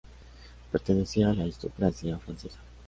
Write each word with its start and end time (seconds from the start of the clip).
Pertenecía 0.71 1.29
a 1.29 1.33
la 1.35 1.43
aristocracia 1.43 2.17
francesa. 2.17 2.57